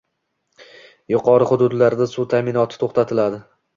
[1.15, 3.45] Yqori hududlarida suv taʼminoti toʻxtatiladi